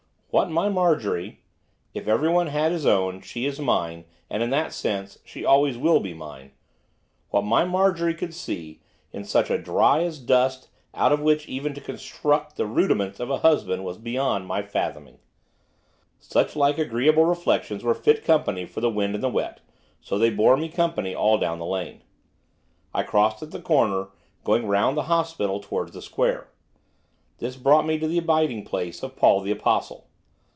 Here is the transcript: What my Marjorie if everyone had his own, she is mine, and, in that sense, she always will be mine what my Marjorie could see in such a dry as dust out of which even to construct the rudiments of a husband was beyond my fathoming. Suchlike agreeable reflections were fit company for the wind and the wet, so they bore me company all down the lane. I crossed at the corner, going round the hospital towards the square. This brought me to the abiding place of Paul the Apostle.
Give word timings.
What 0.33 0.49
my 0.49 0.69
Marjorie 0.69 1.41
if 1.93 2.07
everyone 2.07 2.47
had 2.47 2.71
his 2.71 2.85
own, 2.85 3.19
she 3.19 3.45
is 3.45 3.59
mine, 3.59 4.05
and, 4.29 4.41
in 4.41 4.49
that 4.51 4.71
sense, 4.71 5.19
she 5.25 5.43
always 5.43 5.77
will 5.77 5.99
be 5.99 6.13
mine 6.13 6.53
what 7.31 7.43
my 7.43 7.65
Marjorie 7.65 8.13
could 8.13 8.33
see 8.33 8.79
in 9.11 9.25
such 9.25 9.49
a 9.49 9.57
dry 9.57 10.03
as 10.05 10.19
dust 10.19 10.69
out 10.93 11.11
of 11.11 11.19
which 11.19 11.49
even 11.49 11.73
to 11.73 11.81
construct 11.81 12.55
the 12.55 12.65
rudiments 12.65 13.19
of 13.19 13.29
a 13.29 13.39
husband 13.39 13.83
was 13.83 13.97
beyond 13.97 14.47
my 14.47 14.61
fathoming. 14.61 15.19
Suchlike 16.21 16.77
agreeable 16.77 17.25
reflections 17.25 17.83
were 17.83 17.93
fit 17.93 18.23
company 18.23 18.65
for 18.65 18.79
the 18.79 18.89
wind 18.89 19.15
and 19.15 19.23
the 19.23 19.27
wet, 19.27 19.59
so 19.99 20.17
they 20.17 20.29
bore 20.29 20.55
me 20.55 20.69
company 20.69 21.13
all 21.13 21.37
down 21.37 21.59
the 21.59 21.65
lane. 21.65 22.03
I 22.93 23.03
crossed 23.03 23.43
at 23.43 23.51
the 23.51 23.61
corner, 23.61 24.07
going 24.45 24.65
round 24.65 24.95
the 24.95 25.03
hospital 25.11 25.59
towards 25.59 25.91
the 25.91 26.01
square. 26.01 26.47
This 27.39 27.57
brought 27.57 27.85
me 27.85 27.99
to 27.99 28.07
the 28.07 28.19
abiding 28.19 28.63
place 28.63 29.03
of 29.03 29.17
Paul 29.17 29.41
the 29.41 29.51
Apostle. 29.51 30.07